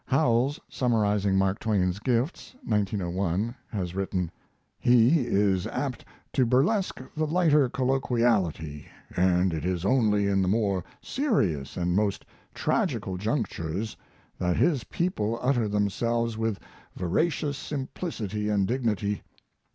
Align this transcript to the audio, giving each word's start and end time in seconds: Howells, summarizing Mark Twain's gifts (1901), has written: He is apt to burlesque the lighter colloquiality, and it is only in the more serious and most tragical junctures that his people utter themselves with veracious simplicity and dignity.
Howells, 0.07 0.59
summarizing 0.67 1.37
Mark 1.37 1.59
Twain's 1.59 1.99
gifts 1.99 2.55
(1901), 2.63 3.53
has 3.69 3.93
written: 3.93 4.31
He 4.79 5.27
is 5.27 5.67
apt 5.67 6.03
to 6.33 6.43
burlesque 6.43 6.99
the 7.15 7.27
lighter 7.27 7.69
colloquiality, 7.69 8.87
and 9.15 9.53
it 9.53 9.63
is 9.63 9.85
only 9.85 10.25
in 10.25 10.41
the 10.41 10.47
more 10.47 10.83
serious 11.03 11.77
and 11.77 11.95
most 11.95 12.25
tragical 12.55 13.15
junctures 13.15 13.95
that 14.39 14.57
his 14.57 14.85
people 14.85 15.37
utter 15.39 15.67
themselves 15.67 16.35
with 16.35 16.59
veracious 16.95 17.55
simplicity 17.59 18.49
and 18.49 18.67
dignity. 18.67 19.21